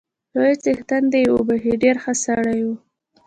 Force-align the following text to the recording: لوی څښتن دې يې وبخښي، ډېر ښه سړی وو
لوی 0.35 0.53
څښتن 0.63 1.03
دې 1.11 1.19
يې 1.23 1.29
وبخښي، 1.33 1.73
ډېر 1.83 1.95
ښه 2.03 2.13
سړی 2.23 2.59
وو 2.65 2.75